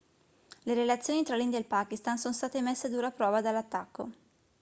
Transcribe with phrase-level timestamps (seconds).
[0.65, 4.09] le relazioni tra l'india e il pakistan sono state messe a dura prova dall'attacco